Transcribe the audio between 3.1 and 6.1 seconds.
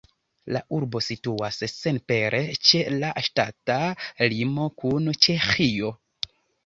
ŝtata limo kun Ĉeĥio.